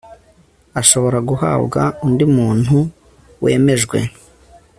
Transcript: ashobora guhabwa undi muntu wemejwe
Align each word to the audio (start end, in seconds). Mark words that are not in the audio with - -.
ashobora 0.81 1.17
guhabwa 1.29 1.81
undi 2.05 2.25
muntu 2.35 2.75
wemejwe 3.43 3.97